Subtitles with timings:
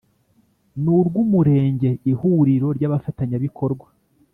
[0.81, 3.87] n urw Umurenge Ihuriro ry Abafatanyabikorwa